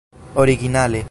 [0.33, 0.99] originale